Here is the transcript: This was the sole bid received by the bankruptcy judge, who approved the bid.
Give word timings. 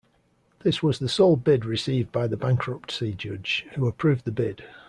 This 0.63 0.81
was 0.81 0.97
the 0.97 1.07
sole 1.07 1.35
bid 1.35 1.63
received 1.63 2.11
by 2.11 2.25
the 2.25 2.35
bankruptcy 2.35 3.13
judge, 3.13 3.67
who 3.75 3.87
approved 3.87 4.25
the 4.25 4.31
bid. 4.31 4.63